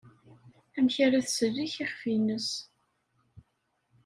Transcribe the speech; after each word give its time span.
Amek 0.77 0.95
ara 1.05 1.25
tsellek 1.27 1.73
iɣef-nnes? 1.83 2.49